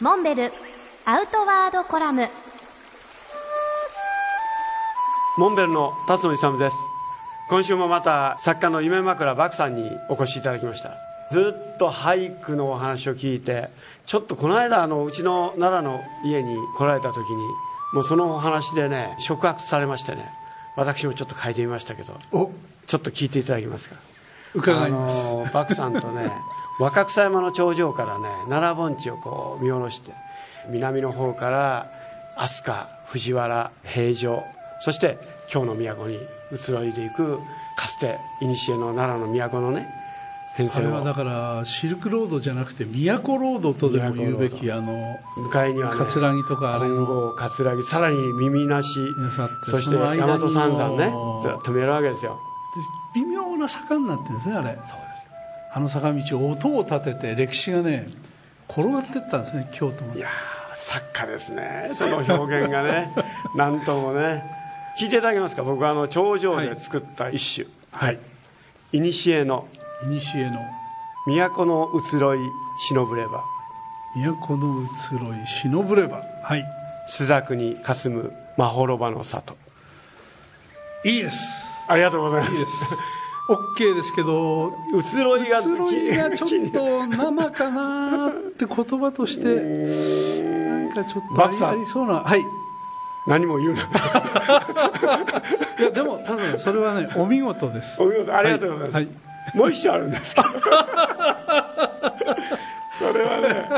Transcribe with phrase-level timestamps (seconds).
[0.00, 0.52] モンベル
[1.04, 2.28] アウトワードコラム。
[5.38, 6.76] モンベルの辰野勇です。
[7.48, 10.92] 今週もまた作家の夢枕漠さんにお越しいただきました。
[11.30, 13.68] ずっと俳句のお話を聞いて
[14.06, 17.36] ちょっとこの間あのうちの奈良の家に来られた時に
[17.92, 20.26] もうそのお話でね触発されましてね
[20.74, 22.18] 私もちょっと書いてみましたけど
[22.86, 23.96] ちょっと聞いていただけますか？
[24.54, 25.34] 伺います。
[25.34, 26.32] あの漠さんとね
[26.78, 30.12] 若草山の頂上からね奈良盆地をこう見下ろして
[30.70, 31.90] 南の方から
[32.36, 34.44] 飛鳥藤原平城
[34.80, 36.18] そして京の都に
[36.52, 37.38] 移ろいでいく
[37.76, 39.88] かつて古の奈良の都のね
[40.54, 40.88] 変遷を。
[40.88, 48.88] あれはだからシルクロードじゃなくて都ロードとでも言うべきあの向かいには、ね、葛城とかあれ金剛葛城さらに耳なし
[49.66, 52.38] そして大和三山ねずっと見えるわけですよ。
[53.14, 54.68] 微妙な坂になってるんですねあれ。
[54.68, 54.82] そうで
[55.14, 55.27] す
[55.78, 58.08] あの坂道音を立てて歴史がね
[58.68, 60.18] 転がっていったんですね京都まで。
[60.18, 60.28] いや
[60.74, 63.12] 作家ですねその表現がね。
[63.54, 64.42] 何ともね。
[64.98, 65.62] 聞いていただけますか？
[65.62, 67.70] 僕はあの頂上で作った一首。
[67.92, 68.18] はい。
[68.90, 69.68] いにしえの。
[70.00, 70.66] 古の。
[71.28, 72.40] 都の移ろい
[72.88, 73.44] 忍ぶれば。
[74.16, 76.24] 都の移ろい忍ぶれば。
[76.42, 76.64] はい。
[77.06, 79.56] 朱雀に霞むまほろばの里。
[81.04, 81.84] いいです。
[81.86, 82.52] ありがとうございます。
[82.52, 83.17] いいです
[83.48, 92.44] OK ですけど移ろいが移ろいがちょっと生かなって言葉としてなんかちょっとありそうなはい。
[93.26, 93.82] 何も言うな。
[95.78, 98.02] いやでも多分それはねお見事です。
[98.02, 99.04] お見事ありがとうございます、はい。
[99.04, 100.48] はいもう一種あるんですけど。
[102.92, 103.68] それはね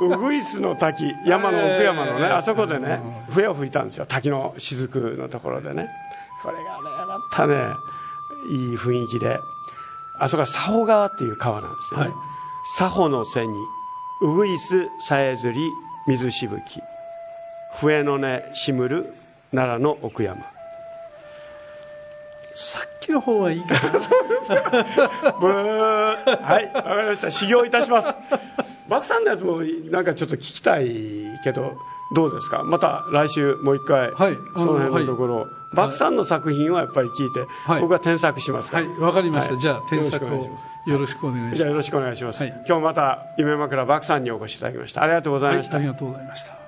[0.00, 4.06] ウグイスの滝山の奥山のねあそこでね笛を吹いたんですよ。
[4.06, 5.88] 滝の雫のところでね。
[6.42, 6.68] これがね
[7.06, 7.74] またね
[8.46, 9.40] いい雰囲気で。
[10.18, 12.14] あそこは佐保川っていう川なんですよね、はい、
[12.76, 13.56] 佐保の背に
[14.20, 15.70] ウグイスさえずり
[16.06, 16.80] 水しぶき。
[17.80, 19.14] 笛の音しむる
[19.52, 20.42] 奈良の奥山。
[22.54, 23.80] さっきの方はいいかな。
[25.38, 26.42] ブー。
[26.42, 27.30] はいわかりました。
[27.30, 28.14] 修行いたします。
[28.88, 29.58] バクさんのやつも
[29.90, 31.78] なんかちょっと聞きたいけど
[32.12, 32.62] どうですか？
[32.64, 38.88] また来週もう一回、はい、その辺のところ、はい、バクさんの作品はやっぱり聞いて、はい、僕は添削しますはい。
[38.98, 40.28] わかりました、じゃあ添削を
[40.86, 41.56] よろしくお願いします。
[41.56, 45.02] じゃあよろしくお願いします、今日また夢枕バクさんにお越しいただきました。
[45.02, 46.67] ありがとうございました、ありがとうございました